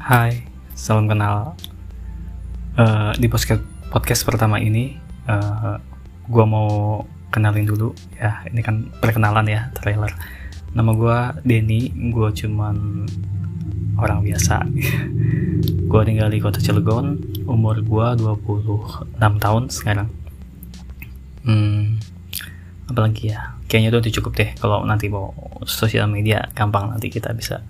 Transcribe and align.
Hai, 0.00 0.48
salam 0.72 1.04
kenal. 1.12 1.52
Uh, 2.72 3.12
di 3.20 3.28
podcast 3.28 3.60
podcast 3.92 4.24
pertama 4.24 4.56
ini, 4.56 4.96
uh, 5.28 5.76
gue 6.24 6.44
mau 6.48 7.04
kenalin 7.28 7.68
dulu 7.68 7.92
ya. 8.16 8.40
Ini 8.48 8.64
kan 8.64 8.88
perkenalan 8.96 9.44
ya, 9.44 9.68
trailer. 9.76 10.08
Nama 10.72 10.90
gue 10.96 11.18
Denny, 11.44 11.92
gue 12.16 12.28
cuman 12.32 13.04
orang 14.00 14.24
biasa. 14.24 14.64
gue 15.92 16.02
tinggal 16.08 16.32
di 16.32 16.40
kota 16.40 16.64
Cilegon, 16.64 17.20
umur 17.44 17.84
gue 17.84 18.06
26 18.24 19.20
tahun 19.20 19.62
sekarang. 19.68 20.08
Hmm, 21.44 22.00
apalagi 22.88 23.36
ya? 23.36 23.52
Kayaknya 23.68 24.00
itu 24.00 24.16
cukup 24.16 24.32
deh. 24.32 24.50
Kalau 24.56 24.80
nanti 24.88 25.12
mau 25.12 25.36
sosial 25.68 26.08
media, 26.08 26.48
gampang 26.56 26.88
nanti 26.88 27.12
kita 27.12 27.36
bisa 27.36 27.60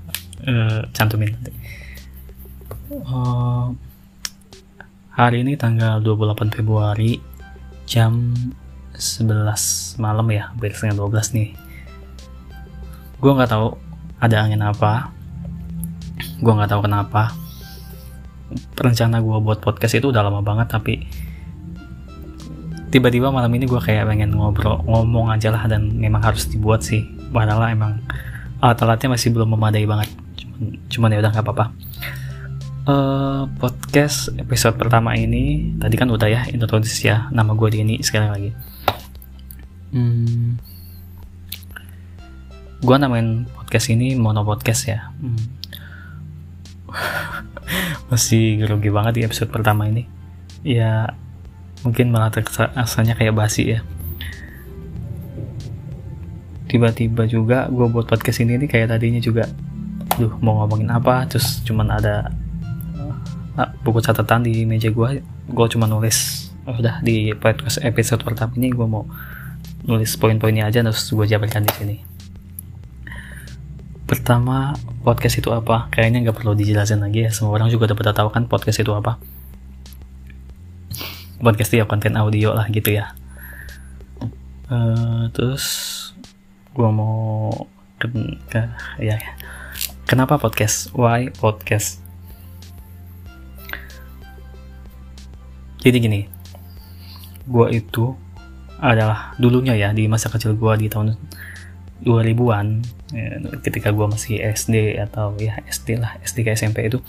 uh, 0.47 0.87
cantumin 0.95 1.35
nanti. 1.35 1.90
Uh, 2.91 3.71
hari 5.15 5.47
ini 5.47 5.55
tanggal 5.55 6.03
28 6.03 6.51
Februari 6.51 7.23
jam 7.87 8.35
11 8.99 10.03
malam 10.03 10.27
ya, 10.35 10.51
hampir 10.51 10.75
setengah 10.75 11.07
12 11.07 11.39
nih. 11.39 11.55
Gue 13.23 13.31
nggak 13.31 13.47
tahu 13.55 13.79
ada 14.19 14.43
angin 14.43 14.59
apa. 14.67 15.15
Gue 16.43 16.51
nggak 16.51 16.67
tahu 16.75 16.91
kenapa. 16.91 17.31
Rencana 18.75 19.23
gue 19.23 19.39
buat 19.39 19.63
podcast 19.63 19.95
itu 19.95 20.11
udah 20.11 20.27
lama 20.27 20.43
banget 20.43 20.75
tapi 20.75 21.07
tiba-tiba 22.91 23.31
malam 23.31 23.55
ini 23.55 23.71
gue 23.71 23.79
kayak 23.79 24.03
pengen 24.11 24.35
ngobrol 24.35 24.83
ngomong 24.83 25.31
aja 25.31 25.55
lah 25.55 25.71
dan 25.71 25.95
memang 25.95 26.27
harus 26.27 26.51
dibuat 26.51 26.83
sih 26.83 27.07
padahal 27.31 27.71
emang 27.71 28.03
alat-alatnya 28.59 29.15
masih 29.15 29.31
belum 29.31 29.55
memadai 29.55 29.87
banget 29.87 30.11
cuman, 30.35 30.75
cuman 30.91 31.15
ya 31.15 31.19
udah 31.23 31.31
nggak 31.31 31.47
apa-apa 31.47 31.67
uh, 32.87 33.45
podcast 33.61 34.33
episode 34.39 34.79
pertama 34.79 35.17
ini 35.17 35.75
tadi 35.77 35.95
kan 35.99 36.09
udah 36.09 36.29
ya 36.31 36.41
introduksi 36.49 37.11
ya 37.11 37.29
nama 37.35 37.53
gue 37.53 37.69
Denny 37.69 38.01
sekali 38.01 38.27
lagi. 38.29 38.51
Hmm, 39.91 40.55
gue 42.81 42.97
namain 42.97 43.45
podcast 43.59 43.91
ini 43.91 44.15
mono 44.15 44.47
podcast 44.47 44.83
ya. 44.87 45.11
Hmm. 45.19 45.45
masih 48.11 48.67
grogi 48.67 48.91
banget 48.91 49.13
di 49.19 49.23
episode 49.27 49.51
pertama 49.51 49.87
ini. 49.91 50.07
Ya 50.63 51.13
mungkin 51.83 52.13
malah 52.13 52.33
rasanya 52.77 53.17
kayak 53.17 53.35
basi 53.35 53.77
ya. 53.77 53.81
Tiba-tiba 56.71 57.27
juga 57.27 57.67
gue 57.67 57.87
buat 57.91 58.07
podcast 58.07 58.47
ini 58.47 58.55
nih 58.63 58.71
kayak 58.71 58.95
tadinya 58.95 59.19
juga 59.19 59.51
duh 60.15 60.39
mau 60.39 60.63
ngomongin 60.63 60.91
apa? 60.95 61.27
Terus 61.27 61.67
cuman 61.67 61.99
ada 61.99 62.31
buku 63.85 64.01
catatan 64.01 64.47
di 64.47 64.65
meja 64.65 64.89
gue 64.89 65.25
gue 65.25 65.67
cuma 65.73 65.85
nulis 65.91 66.51
oh, 66.65 66.77
udah 66.79 67.03
di 67.05 67.35
podcast 67.37 67.81
episode 67.83 68.23
pertama 68.23 68.55
ini 68.57 68.73
gue 68.73 68.87
mau 68.87 69.05
nulis 69.85 70.13
poin-poinnya 70.21 70.69
aja 70.69 70.85
terus 70.85 71.09
gue 71.09 71.27
jabarkan 71.27 71.65
di 71.65 71.73
sini. 71.73 71.97
Pertama 74.05 74.75
podcast 75.07 75.39
itu 75.39 75.49
apa? 75.55 75.87
Kayaknya 75.95 76.29
nggak 76.29 76.37
perlu 76.37 76.53
dijelasin 76.59 77.01
lagi 77.01 77.25
ya 77.27 77.31
semua 77.31 77.55
orang 77.55 77.71
juga 77.71 77.91
udah 77.91 77.97
pada 77.97 78.13
tahu 78.13 78.29
kan 78.35 78.45
podcast 78.51 78.83
itu 78.83 78.93
apa. 78.93 79.17
Podcast 81.41 81.73
ya 81.73 81.89
konten 81.89 82.19
audio 82.19 82.53
lah 82.53 82.69
gitu 82.69 82.93
ya. 82.93 83.17
Uh, 84.71 85.27
terus 85.33 85.65
gue 86.75 86.91
mau 86.91 87.49
ke, 87.97 88.07
ke 88.51 88.61
ya. 89.01 89.17
Kenapa 90.05 90.43
podcast? 90.43 90.91
Why 90.93 91.31
podcast 91.31 92.10
jadi 95.81 95.97
gini 96.01 96.21
gue 97.49 97.67
itu 97.73 98.15
adalah 98.81 99.37
dulunya 99.37 99.77
ya 99.77 99.93
di 99.93 100.09
masa 100.09 100.33
kecil 100.33 100.57
gue 100.57 100.73
di 100.81 100.87
tahun 100.89 101.17
2000-an 102.01 102.67
ya, 103.13 103.29
ketika 103.61 103.93
gue 103.93 104.07
masih 104.09 104.41
SD 104.41 104.97
atau 104.97 105.37
ya 105.37 105.61
SD 105.69 106.01
lah 106.01 106.17
SD 106.25 106.49
ke 106.49 106.57
SMP 106.57 106.89
itu 106.89 107.05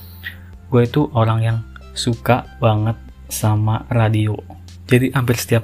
gue 0.67 0.81
itu 0.83 1.07
orang 1.15 1.39
yang 1.43 1.57
suka 1.91 2.47
banget 2.63 2.95
sama 3.31 3.87
radio. 3.91 4.35
Jadi 4.87 5.15
hampir 5.15 5.39
setiap 5.39 5.63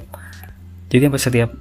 jadi 0.88 1.12
hampir 1.12 1.20
setiap 1.20 1.52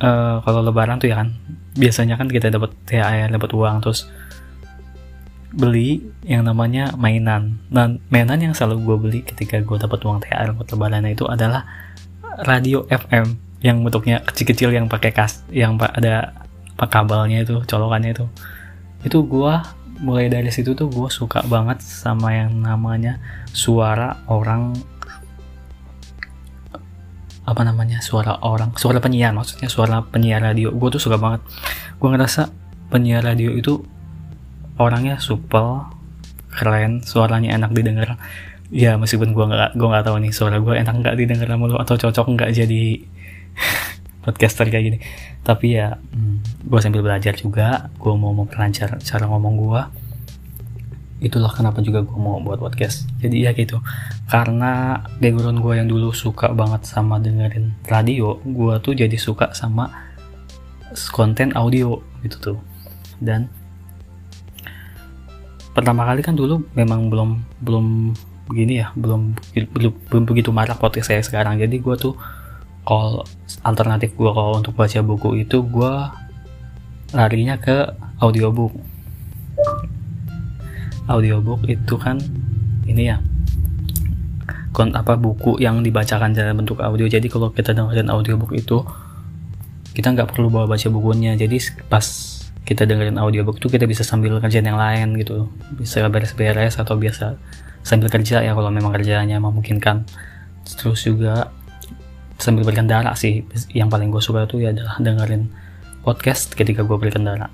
uh, 0.00 0.40
kalau 0.40 0.64
lebaran 0.64 0.96
tuh 0.96 1.12
ya 1.12 1.20
kan 1.20 1.36
biasanya 1.76 2.16
kan 2.16 2.32
kita 2.32 2.48
dapat 2.48 2.72
THR 2.88 3.28
dapat 3.28 3.50
uang 3.52 3.84
terus 3.84 4.08
beli 5.52 6.04
yang 6.24 6.44
namanya 6.44 6.92
mainan. 6.96 7.60
Dan 7.72 8.04
mainan 8.12 8.40
yang 8.40 8.52
selalu 8.52 8.76
gue 8.84 8.96
beli 8.98 9.20
ketika 9.24 9.60
gue 9.60 9.76
dapat 9.80 9.98
uang 10.04 10.20
THR 10.24 10.52
buat 10.52 10.68
lebaran 10.68 11.08
itu 11.08 11.24
adalah 11.24 11.64
radio 12.44 12.84
FM 12.86 13.48
yang 13.58 13.82
bentuknya 13.82 14.22
kecil-kecil 14.22 14.70
yang 14.70 14.86
pakai 14.86 15.10
kas 15.10 15.42
yang 15.50 15.74
ada 15.80 16.46
pak 16.78 16.88
kabelnya 16.94 17.42
itu 17.42 17.64
colokannya 17.66 18.14
itu. 18.14 18.26
Itu 19.02 19.26
gue 19.26 19.54
mulai 19.98 20.30
dari 20.30 20.52
situ 20.54 20.78
tuh 20.78 20.86
gue 20.86 21.10
suka 21.10 21.42
banget 21.42 21.82
sama 21.82 22.30
yang 22.30 22.54
namanya 22.62 23.18
suara 23.50 24.22
orang 24.30 24.78
apa 27.48 27.64
namanya 27.64 27.98
suara 28.04 28.38
orang 28.44 28.76
suara 28.76 29.00
penyiar 29.00 29.32
maksudnya 29.34 29.66
suara 29.66 30.04
penyiar 30.04 30.44
radio. 30.44 30.70
Gue 30.70 30.92
tuh 30.94 31.02
suka 31.02 31.18
banget. 31.18 31.42
Gue 31.98 32.08
ngerasa 32.14 32.52
penyiar 32.92 33.26
radio 33.26 33.50
itu 33.56 33.82
orangnya 34.78 35.18
supel 35.18 35.84
keren 36.48 37.04
suaranya 37.04 37.54
enak 37.54 37.70
didengar. 37.70 38.18
Ya 38.68 38.96
meskipun 39.00 39.32
gue 39.32 39.44
nggak 39.48 39.78
gue 39.78 39.88
nggak 39.88 40.04
tahu 40.04 40.16
nih 40.22 40.32
suara 40.34 40.56
gue 40.60 40.74
enak 40.76 40.94
nggak 41.00 41.14
didengar 41.16 41.48
sama 41.48 41.66
atau 41.80 41.96
cocok 41.96 42.26
nggak 42.36 42.50
jadi 42.56 42.82
podcaster 44.24 44.66
kayak 44.66 44.84
gini. 44.84 44.98
Tapi 45.46 45.66
ya 45.78 45.96
hmm, 45.96 46.66
gue 46.66 46.80
sambil 46.82 47.02
belajar 47.04 47.32
juga 47.36 47.88
gue 47.96 48.12
mau 48.14 48.34
memperlancar 48.34 49.00
cara 49.00 49.24
ngomong 49.28 49.54
gue 49.56 49.82
itulah 51.18 51.50
kenapa 51.50 51.82
juga 51.82 52.06
gue 52.06 52.18
mau 52.18 52.38
buat 52.38 52.62
podcast. 52.62 53.10
Jadi 53.18 53.42
ya 53.42 53.50
gitu. 53.54 53.82
Karena 54.30 55.02
background 55.18 55.58
gue 55.62 55.74
yang 55.74 55.88
dulu 55.90 56.14
suka 56.14 56.54
banget 56.54 56.86
sama 56.86 57.18
dengerin 57.18 57.74
radio 57.90 58.38
gue 58.42 58.74
tuh 58.82 58.94
jadi 58.94 59.16
suka 59.18 59.50
sama 59.54 59.90
konten 61.10 61.54
audio 61.58 61.98
gitu 62.22 62.36
tuh. 62.38 62.58
Dan 63.18 63.50
pertama 65.78 66.02
kali 66.10 66.26
kan 66.26 66.34
dulu 66.34 66.66
memang 66.74 67.06
belum 67.06 67.38
belum 67.62 68.10
begini 68.50 68.82
ya 68.82 68.90
belum 68.98 69.38
belum, 69.54 69.92
belum 70.10 70.24
begitu 70.26 70.50
marak 70.50 70.82
podcast 70.82 71.14
saya 71.14 71.22
sekarang. 71.22 71.62
Jadi 71.62 71.78
gue 71.78 71.94
tuh 71.94 72.18
kalau 72.82 73.22
alternatif 73.62 74.10
gue 74.18 74.26
kalau 74.26 74.58
untuk 74.58 74.74
baca 74.74 74.98
buku 75.06 75.46
itu 75.46 75.62
gue 75.62 75.92
larinya 77.14 77.54
ke 77.62 77.94
audiobook. 78.18 78.74
Audiobook 81.06 81.62
itu 81.70 81.94
kan 81.94 82.18
ini 82.90 83.14
ya 83.14 83.22
kon 84.74 84.90
apa 84.98 85.14
buku 85.14 85.62
yang 85.62 85.86
dibacakan 85.86 86.34
dalam 86.34 86.58
bentuk 86.58 86.82
audio. 86.82 87.06
Jadi 87.06 87.30
kalau 87.30 87.54
kita 87.54 87.70
dengerin 87.70 88.10
audiobook 88.10 88.50
itu 88.50 88.82
kita 89.94 90.10
nggak 90.10 90.34
perlu 90.34 90.50
bawa 90.50 90.66
baca 90.66 90.90
bukunya. 90.90 91.38
Jadi 91.38 91.62
pas 91.86 92.37
kita 92.68 92.84
dengerin 92.84 93.16
audiobook 93.16 93.56
itu 93.56 93.72
kita 93.72 93.88
bisa 93.88 94.04
sambil 94.04 94.36
kerjaan 94.44 94.68
yang 94.68 94.76
lain 94.76 95.16
gitu. 95.16 95.48
Bisa 95.80 96.04
beres-beres 96.12 96.76
atau 96.76 97.00
biasa 97.00 97.40
sambil 97.80 98.12
kerja 98.12 98.44
ya 98.44 98.52
kalau 98.52 98.68
memang 98.68 98.92
kerjanya 98.92 99.40
memungkinkan. 99.40 100.04
Terus 100.68 101.00
juga 101.00 101.48
sambil 102.36 102.68
berkendara 102.68 103.16
sih. 103.16 103.40
Yang 103.72 103.88
paling 103.88 104.12
gue 104.12 104.20
suka 104.20 104.44
itu 104.44 104.60
ya 104.60 104.76
adalah 104.76 105.00
dengerin 105.00 105.48
podcast 106.04 106.52
ketika 106.52 106.84
gue 106.84 106.92
berkendara. 107.00 107.48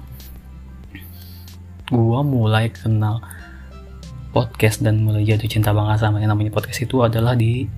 Gue 1.94 2.20
mulai 2.26 2.74
kenal 2.74 3.22
podcast 4.34 4.82
dan 4.82 4.98
mulai 5.06 5.22
jatuh 5.22 5.46
cinta 5.46 5.70
banget 5.70 6.02
sama 6.02 6.18
yang 6.18 6.34
namanya 6.34 6.50
podcast 6.50 6.82
itu 6.82 7.06
adalah 7.06 7.38
di 7.38 7.70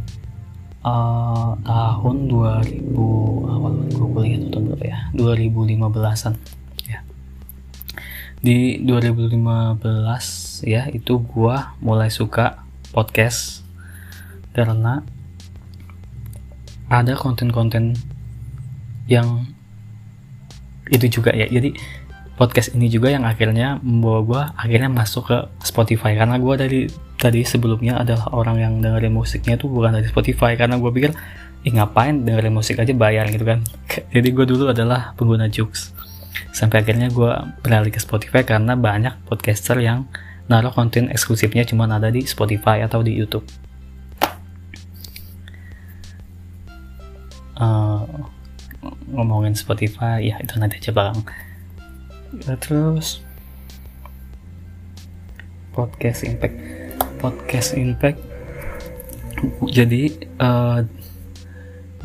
uh, 0.89 1.53
tahun 1.61 2.33
2000 2.33 2.97
awal 3.45 3.73
gue 3.93 4.09
kuliah 4.09 4.41
itu 4.41 4.49
tahun 4.49 4.73
berapa 4.73 4.85
ya? 4.89 4.99
2015an 5.13 6.33
ya 6.33 6.66
di 8.41 8.79
2015 8.85 10.69
ya 10.69 10.87
itu 10.93 11.19
gue 11.21 11.57
mulai 11.81 12.13
suka 12.13 12.63
podcast 12.93 13.65
karena 14.57 15.05
ada 16.87 17.19
konten-konten 17.19 17.99
yang 19.11 19.47
itu 20.91 21.21
juga 21.21 21.35
ya. 21.35 21.47
Jadi 21.51 21.75
podcast 22.39 22.77
ini 22.77 22.87
juga 22.87 23.11
yang 23.11 23.27
akhirnya 23.27 23.83
membawa 23.83 24.21
gue 24.23 24.43
akhirnya 24.55 24.91
masuk 24.91 25.29
ke 25.29 25.39
Spotify. 25.67 26.15
Karena 26.15 26.39
gue 26.39 26.55
dari 26.55 26.81
tadi 27.19 27.43
sebelumnya 27.43 28.01
adalah 28.01 28.31
orang 28.31 28.57
yang 28.61 28.73
dengerin 28.79 29.13
musiknya 29.13 29.59
tuh 29.59 29.69
bukan 29.69 29.99
dari 29.99 30.07
Spotify. 30.07 30.55
Karena 30.55 30.79
gue 30.79 30.91
pikir 30.95 31.11
ih 31.67 31.73
ngapain 31.75 32.23
dengerin 32.23 32.55
musik 32.55 32.79
aja 32.79 32.95
bayar 32.95 33.27
gitu 33.35 33.43
kan. 33.43 33.67
Jadi 34.15 34.29
gue 34.31 34.45
dulu 34.47 34.71
adalah 34.71 35.13
pengguna 35.19 35.51
Jux 35.51 35.91
sampai 36.53 36.83
akhirnya 36.83 37.09
gue 37.13 37.33
beralih 37.61 37.93
ke 37.93 38.01
Spotify 38.01 38.43
karena 38.43 38.75
banyak 38.75 39.15
podcaster 39.29 39.79
yang 39.81 40.09
naruh 40.47 40.71
konten 40.71 41.11
eksklusifnya 41.11 41.67
cuma 41.67 41.91
ada 41.91 42.09
di 42.09 42.23
Spotify 42.25 42.83
atau 42.87 43.03
di 43.03 43.13
YouTube. 43.15 43.47
Uh, 47.57 48.05
ngomongin 49.09 49.57
Spotify 49.57 50.21
ya 50.21 50.37
itu 50.39 50.55
nanti 50.61 50.79
aja 50.79 50.93
bang. 50.93 51.17
Ya, 52.45 52.55
terus 52.61 53.25
podcast 55.73 56.23
impact. 56.23 56.57
Podcast 57.17 57.73
impact 57.75 58.37
jadi 59.69 60.13
uh, 60.41 60.81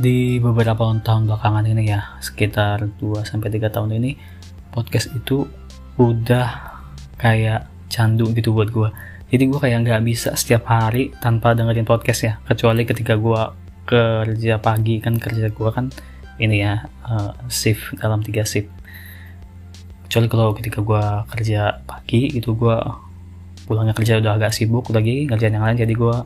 di 0.01 0.41
beberapa 0.41 0.81
tahun 0.97 1.29
belakangan 1.29 1.69
ini 1.69 1.93
ya 1.93 2.17
sekitar 2.17 2.89
2 2.97 3.21
sampai 3.21 3.53
3 3.53 3.69
tahun 3.69 4.01
ini 4.01 4.17
podcast 4.73 5.13
itu 5.13 5.45
udah 6.01 6.49
kayak 7.21 7.69
candu 7.93 8.33
gitu 8.33 8.57
buat 8.57 8.73
gue 8.73 8.89
jadi 9.31 9.47
gue 9.47 9.59
kayak 9.63 9.87
nggak 9.87 10.03
bisa 10.03 10.35
setiap 10.35 10.67
hari 10.67 11.15
tanpa 11.23 11.55
dengerin 11.55 11.87
podcast 11.87 12.27
ya. 12.27 12.33
Kecuali 12.43 12.83
ketika 12.83 13.15
gue 13.15 13.41
kerja 13.87 14.59
pagi 14.59 14.99
kan 14.99 15.15
kerja 15.15 15.47
gue 15.47 15.69
kan 15.71 15.87
ini 16.35 16.67
ya 16.67 16.83
uh, 17.07 17.31
shift 17.47 17.95
dalam 18.03 18.19
tiga 18.19 18.43
shift. 18.43 18.67
Kecuali 20.03 20.27
kalau 20.27 20.51
ketika 20.51 20.83
gue 20.83 21.03
kerja 21.31 21.79
pagi 21.87 22.27
itu 22.35 22.51
gue 22.51 22.75
pulangnya 23.63 23.95
kerja 23.95 24.19
udah 24.19 24.35
agak 24.35 24.51
sibuk 24.51 24.91
lagi 24.91 25.23
kerjaan 25.31 25.55
yang 25.55 25.63
lain 25.63 25.79
jadi 25.79 25.93
gue 25.95 26.17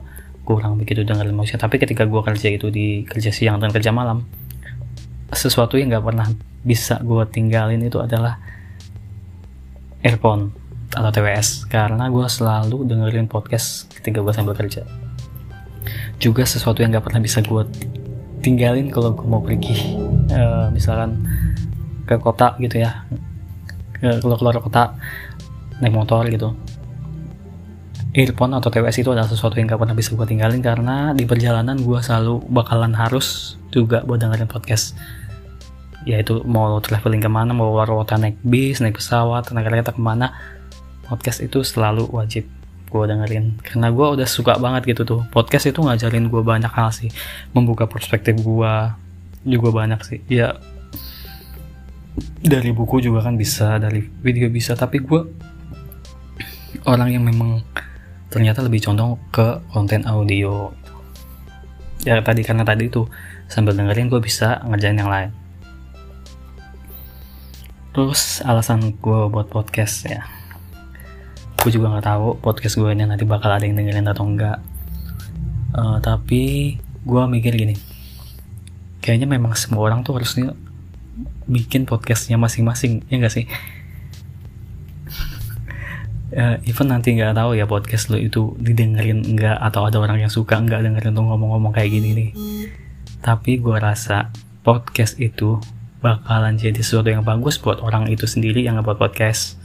kurang 0.46 0.78
begitu 0.78 1.02
dengerin 1.02 1.34
musik 1.34 1.58
tapi 1.58 1.82
ketika 1.82 2.06
gue 2.06 2.22
kerja 2.22 2.48
itu 2.54 2.70
di 2.70 3.02
kerja 3.04 3.34
siang 3.34 3.58
dan 3.58 3.74
kerja 3.74 3.90
malam 3.90 4.24
sesuatu 5.34 5.76
yang 5.76 5.90
nggak 5.90 6.06
pernah 6.06 6.28
bisa 6.62 7.02
gue 7.02 7.24
tinggalin 7.30 7.82
itu 7.82 7.98
adalah 7.98 8.38
earphone 10.06 10.54
atau 10.94 11.10
TWS 11.10 11.66
karena 11.68 12.08
gue 12.14 12.26
selalu 12.30 12.86
dengerin 12.86 13.26
podcast 13.26 13.90
ketika 14.00 14.22
gue 14.22 14.34
sambil 14.34 14.54
kerja. 14.54 14.86
Juga 16.22 16.46
sesuatu 16.46 16.86
yang 16.86 16.94
nggak 16.94 17.06
pernah 17.10 17.22
bisa 17.22 17.42
gue 17.42 17.64
tinggalin 18.46 18.94
kalau 18.94 19.18
gue 19.18 19.28
mau 19.28 19.42
pergi 19.42 19.98
uh, 20.32 20.70
misalkan 20.70 21.26
ke 22.06 22.16
kota 22.22 22.54
gitu 22.62 22.80
ya. 22.80 23.04
Ke 23.98 24.22
keluar 24.22 24.38
keluar 24.38 24.56
kota 24.62 24.94
naik 25.82 25.92
motor 25.92 26.24
gitu 26.32 26.56
earphone 28.16 28.56
atau 28.56 28.72
TWS 28.72 29.04
itu 29.04 29.12
adalah 29.12 29.28
sesuatu 29.28 29.60
yang 29.60 29.68
gak 29.68 29.84
pernah 29.84 29.92
bisa 29.92 30.16
gue 30.16 30.24
tinggalin 30.24 30.64
karena 30.64 31.12
di 31.12 31.28
perjalanan 31.28 31.76
gue 31.76 32.00
selalu 32.00 32.48
bakalan 32.48 32.96
harus 32.96 33.60
juga 33.76 34.08
buat 34.08 34.24
dengerin 34.24 34.48
podcast. 34.48 34.96
Yaitu 36.08 36.40
mau 36.48 36.80
traveling 36.80 37.20
ke 37.20 37.28
mana 37.28 37.52
mau 37.52 37.76
luar 37.76 37.92
kota 37.92 38.16
naik 38.16 38.40
bis 38.40 38.80
naik 38.80 39.02
pesawat 39.02 39.52
naik 39.52 39.68
kereta 39.68 39.92
ke 39.92 40.00
mana 40.00 40.32
podcast 41.04 41.44
itu 41.44 41.60
selalu 41.68 42.08
wajib 42.08 42.48
gue 42.88 43.04
dengerin. 43.04 43.60
Karena 43.60 43.92
gue 43.92 44.08
udah 44.16 44.28
suka 44.30 44.56
banget 44.56 44.96
gitu 44.96 45.04
tuh. 45.04 45.22
Podcast 45.36 45.68
itu 45.68 45.84
ngajarin 45.84 46.32
gue 46.32 46.40
banyak 46.40 46.72
hal 46.72 46.96
sih. 46.96 47.12
Membuka 47.52 47.84
perspektif 47.84 48.40
gue 48.40 48.74
juga 49.44 49.70
banyak 49.76 50.00
sih. 50.08 50.20
Ya 50.32 50.56
dari 52.40 52.72
buku 52.72 53.04
juga 53.04 53.28
kan 53.28 53.36
bisa 53.36 53.76
dari 53.76 54.08
video 54.24 54.48
bisa. 54.48 54.72
Tapi 54.80 55.04
gue 55.04 55.22
orang 56.88 57.12
yang 57.12 57.28
memang 57.28 57.60
ternyata 58.36 58.60
lebih 58.60 58.84
condong 58.84 59.16
ke 59.32 59.64
konten 59.72 60.04
audio. 60.04 60.76
Ya 62.04 62.20
tadi 62.20 62.44
karena 62.44 62.68
tadi 62.68 62.92
itu 62.92 63.08
sambil 63.48 63.72
dengerin 63.72 64.12
gue 64.12 64.20
bisa 64.20 64.60
ngerjain 64.68 65.00
yang 65.00 65.08
lain. 65.08 65.32
Terus 67.96 68.44
alasan 68.44 69.00
gue 69.00 69.20
buat 69.32 69.48
podcast 69.48 70.12
ya. 70.12 70.28
Gue 71.64 71.72
juga 71.72 71.96
nggak 71.96 72.12
tahu 72.12 72.36
podcast 72.44 72.76
gue 72.76 72.92
ini 72.92 73.08
nanti 73.08 73.24
bakal 73.24 73.56
ada 73.56 73.64
yang 73.64 73.80
dengerin 73.80 74.12
atau 74.12 74.28
enggak 74.28 74.60
uh, 75.72 76.04
tapi 76.04 76.76
gue 77.08 77.24
mikir 77.32 77.56
gini. 77.56 77.80
Kayaknya 79.00 79.32
memang 79.32 79.56
semua 79.56 79.88
orang 79.88 80.04
tuh 80.04 80.20
harusnya 80.20 80.52
bikin 81.48 81.88
podcastnya 81.88 82.36
masing-masing 82.36 83.08
ya 83.08 83.16
enggak 83.16 83.32
sih 83.32 83.48
uh, 86.36 86.56
even 86.68 86.92
nanti 86.92 87.16
nggak 87.16 87.34
tahu 87.34 87.56
ya 87.56 87.66
podcast 87.66 88.12
lo 88.12 88.20
itu 88.20 88.54
didengerin 88.60 89.24
enggak 89.24 89.58
atau 89.58 89.88
ada 89.88 89.98
orang 89.98 90.22
yang 90.22 90.32
suka 90.32 90.60
enggak 90.60 90.84
dengerin 90.84 91.16
tuh 91.16 91.26
ngomong-ngomong 91.26 91.72
kayak 91.72 91.90
gini 91.96 92.10
nih. 92.14 92.30
Tapi 93.24 93.58
gue 93.58 93.78
rasa 93.80 94.30
podcast 94.62 95.18
itu 95.18 95.58
bakalan 96.04 96.60
jadi 96.60 96.78
sesuatu 96.78 97.10
yang 97.10 97.26
bagus 97.26 97.58
buat 97.58 97.82
orang 97.82 98.12
itu 98.14 98.30
sendiri 98.30 98.62
yang 98.62 98.78
ngebuat 98.78 99.02
podcast. 99.02 99.58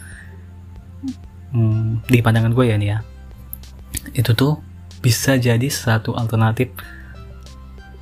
Hmm, 1.50 2.00
di 2.06 2.22
pandangan 2.22 2.55
gue 2.55 2.70
ya 2.70 2.78
nih 2.78 2.90
ya 2.94 2.99
itu 4.14 4.31
tuh 4.38 4.62
bisa 5.02 5.34
jadi 5.34 5.67
satu 5.67 6.14
alternatif 6.14 6.70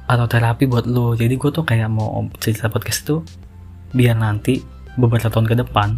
atau 0.09 0.25
terapi 0.25 0.65
buat 0.69 0.85
lo. 0.85 1.17
Jadi 1.17 1.37
gue 1.37 1.51
tuh 1.53 1.65
kayak 1.65 1.89
mau 1.89 2.29
cerita 2.41 2.69
podcast 2.69 3.05
itu 3.05 3.17
biar 3.93 4.17
nanti 4.17 4.61
beberapa 5.01 5.33
tahun 5.33 5.49
ke 5.49 5.55
depan 5.65 5.97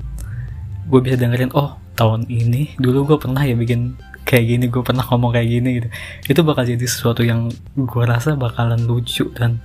gue 0.90 1.00
bisa 1.02 1.16
dengerin 1.18 1.50
oh 1.54 1.78
tahun 2.00 2.24
ini 2.32 2.80
dulu 2.80 3.12
gue 3.12 3.18
pernah 3.20 3.44
ya 3.44 3.52
bikin 3.52 4.00
kayak 4.24 4.44
gini 4.48 4.64
gue 4.72 4.80
pernah 4.80 5.04
ngomong 5.04 5.36
kayak 5.36 5.48
gini 5.52 5.68
gitu. 5.82 5.88
Itu 6.32 6.40
bakal 6.48 6.64
jadi 6.64 6.86
sesuatu 6.88 7.20
yang 7.20 7.52
gue 7.76 8.04
rasa 8.08 8.40
bakalan 8.40 8.88
lucu 8.88 9.28
dan 9.36 9.60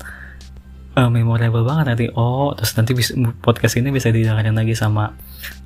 uh, 0.99 1.07
memorable 1.07 1.63
banget 1.63 1.85
nanti. 1.95 2.05
Oh 2.11 2.51
terus 2.51 2.75
nanti 2.75 2.91
bisa, 2.91 3.15
podcast 3.39 3.79
ini 3.79 3.95
bisa 3.95 4.11
didengarin 4.11 4.51
lagi 4.51 4.75
sama 4.75 5.15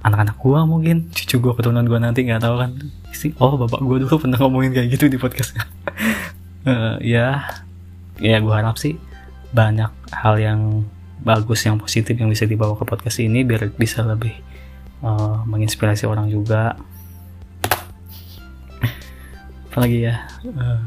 anak-anak 0.05 0.37
gue 0.37 0.59
mungkin. 0.69 0.97
Cucu 1.09 1.41
gue 1.41 1.53
keturunan 1.57 1.89
gue 1.89 1.97
nanti 1.97 2.21
nggak 2.29 2.45
tahu 2.45 2.55
kan. 2.61 2.71
Sih 3.09 3.33
oh 3.41 3.57
bapak 3.57 3.81
gue 3.81 4.05
dulu 4.05 4.15
pernah 4.27 4.37
ngomongin 4.37 4.77
kayak 4.77 4.93
gitu 4.93 5.09
di 5.09 5.17
podcastnya 5.17 5.65
uh, 6.69 7.01
ya 7.01 7.49
ya 8.19 8.37
gue 8.37 8.53
harap 8.53 8.75
sih 8.77 8.99
banyak 9.49 9.89
hal 10.13 10.35
yang 10.37 10.85
bagus 11.23 11.65
yang 11.65 11.81
positif 11.81 12.15
yang 12.15 12.29
bisa 12.29 12.45
dibawa 12.47 12.77
ke 12.77 12.85
podcast 12.85 13.19
ini 13.19 13.43
biar 13.43 13.71
bisa 13.75 14.05
lebih 14.05 14.35
uh, 15.03 15.43
menginspirasi 15.45 16.05
orang 16.07 16.31
juga. 16.31 16.77
Apalagi 19.69 20.09
ya? 20.09 20.27
Uh, 20.43 20.81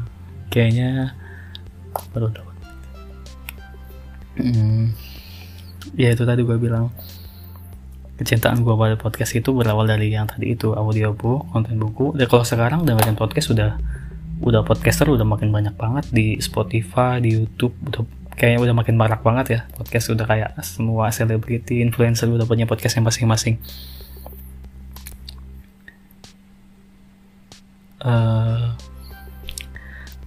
kayaknya 0.53 1.17
baru 2.13 2.29
dapat 2.29 2.53
hmm, 4.37 4.93
ya 5.97 6.13
itu 6.13 6.23
tadi 6.25 6.41
gue 6.41 6.57
bilang 6.57 6.89
kecintaan 8.17 8.61
gue 8.61 8.73
pada 8.77 8.93
podcast 8.97 9.33
itu 9.33 9.49
berawal 9.49 9.89
dari 9.89 10.13
yang 10.13 10.29
tadi 10.29 10.53
itu 10.53 10.77
audio 10.77 11.17
buku 11.17 11.49
konten 11.49 11.81
buku. 11.81 12.13
Dan 12.13 12.29
kalau 12.29 12.45
sekarang 12.45 12.85
dengerin 12.85 13.17
podcast 13.17 13.49
sudah 13.49 13.81
udah 14.43 14.61
podcaster 14.61 15.09
udah 15.09 15.25
makin 15.25 15.49
banyak 15.49 15.73
banget 15.73 16.05
di 16.13 16.37
Spotify 16.37 17.17
di 17.17 17.41
YouTube 17.41 17.73
udah 17.89 18.05
kayaknya 18.37 18.69
udah 18.69 18.75
makin 18.77 18.95
marak 18.95 19.25
banget 19.25 19.45
ya. 19.49 19.59
Podcast 19.73 20.13
udah 20.13 20.25
kayak 20.29 20.49
semua 20.61 21.09
selebriti 21.09 21.81
influencer 21.81 22.29
udah 22.29 22.45
punya 22.45 22.69
podcast 22.69 23.01
yang 23.01 23.09
masing-masing 23.09 23.57
uh, 28.03 28.11
eh, 28.11 28.63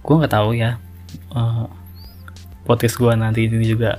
gue 0.01 0.15
nggak 0.17 0.33
tahu 0.33 0.49
ya. 0.57 0.81
Uh, 1.31 1.69
podcast 2.67 2.99
gue 2.99 3.13
nanti 3.15 3.47
ini 3.47 3.63
juga 3.63 3.95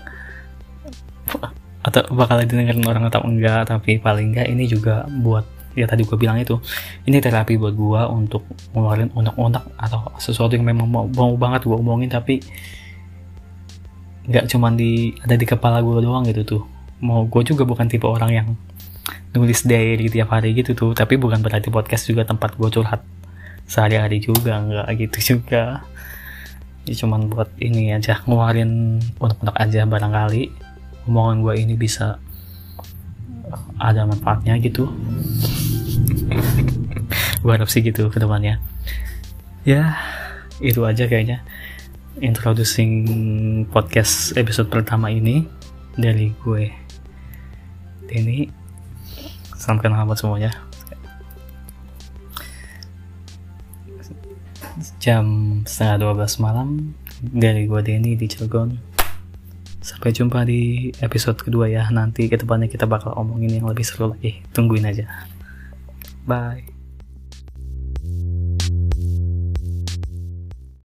atau 1.81 2.05
bakal 2.13 2.45
didengarin 2.45 2.85
orang 2.85 3.09
atau 3.09 3.25
enggak 3.25 3.65
tapi 3.65 3.97
paling 3.97 4.37
enggak 4.37 4.49
ini 4.53 4.69
juga 4.69 5.09
buat 5.09 5.47
ya 5.73 5.89
tadi 5.89 6.05
gue 6.05 6.19
bilang 6.21 6.37
itu 6.37 6.61
ini 7.09 7.23
terapi 7.23 7.57
buat 7.57 7.73
gue 7.73 8.01
untuk 8.13 8.45
ngeluarin 8.77 9.09
unek-unek 9.15 9.65
atau 9.79 10.11
sesuatu 10.21 10.53
yang 10.53 10.69
memang 10.69 10.85
mau, 10.91 11.07
mau 11.09 11.33
banget 11.39 11.65
gue 11.65 11.77
omongin 11.79 12.11
tapi 12.13 12.45
nggak 14.29 14.45
cuman 14.53 14.77
di 14.77 15.17
ada 15.25 15.39
di 15.41 15.47
kepala 15.49 15.81
gue 15.81 16.05
doang 16.05 16.29
gitu 16.29 16.45
tuh. 16.45 16.63
Mau 17.01 17.25
gue 17.25 17.43
juga 17.47 17.65
bukan 17.65 17.89
tipe 17.89 18.05
orang 18.05 18.31
yang 18.35 18.49
nulis 19.33 19.65
diary 19.65 20.11
tiap 20.13 20.35
hari 20.35 20.53
gitu 20.57 20.75
tuh 20.75 20.91
tapi 20.93 21.17
bukan 21.17 21.41
berarti 21.41 21.69
podcast 21.73 22.09
juga 22.11 22.25
tempat 22.25 22.59
gue 22.59 22.69
curhat 22.69 23.01
sehari-hari 23.69 24.19
juga 24.19 24.59
nggak 24.59 24.89
gitu 24.97 25.37
juga. 25.37 25.85
Ya 26.89 26.95
cuman 26.97 27.29
buat 27.29 27.53
ini 27.61 27.93
aja 27.93 28.25
ngeluarin 28.25 28.99
untuk-untuk 29.21 29.55
aja 29.55 29.85
barangkali. 29.85 30.51
Omongan 31.05 31.45
gue 31.45 31.55
ini 31.61 31.75
bisa 31.77 32.17
ada 33.77 34.09
manfaatnya 34.09 34.57
gitu. 34.61 34.89
Gue 37.41 37.55
harap 37.55 37.71
sih 37.71 37.81
gitu 37.81 38.11
ke 38.13 38.19
depannya. 38.21 38.61
Ya 39.65 39.97
itu 40.59 40.83
aja 40.83 41.07
kayaknya 41.07 41.47
introducing 42.19 42.91
podcast 43.71 44.35
episode 44.35 44.67
pertama 44.67 45.07
ini 45.07 45.47
dari 45.95 46.35
gue 46.43 46.71
ini 48.11 48.51
salam 49.55 49.79
kenal 49.79 50.03
buat 50.03 50.19
semuanya 50.19 50.68
jam 54.99 55.25
setengah 55.65 56.13
12 56.15 56.45
malam 56.45 56.95
dari 57.23 57.67
gue 57.67 57.81
Denny 57.83 58.15
di 58.15 58.27
Cilegon. 58.27 58.79
Sampai 59.79 60.11
jumpa 60.11 60.43
di 60.45 60.91
episode 61.01 61.39
kedua 61.41 61.71
ya. 61.71 61.87
Nanti 61.89 62.27
ke 62.27 62.37
depannya 62.37 62.69
kita 62.69 62.85
bakal 62.85 63.15
omongin 63.15 63.63
yang 63.63 63.67
lebih 63.71 63.87
seru 63.87 64.13
lagi. 64.13 64.43
Tungguin 64.53 64.85
aja. 64.85 65.07
Bye 66.29 66.78